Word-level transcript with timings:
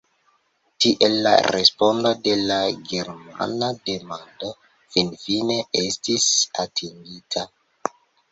Tiel 0.83 1.17
la 1.25 1.33
respondo 1.55 2.13
de 2.27 2.33
la 2.51 2.57
germana 2.93 3.69
demando 3.91 4.49
finfine 4.95 5.59
estis 5.85 6.29
atingita. 6.67 7.47